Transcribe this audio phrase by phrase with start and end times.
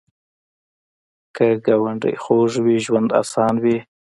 [1.35, 3.77] که ګاونډي خوږ وي، ژوند اسان وي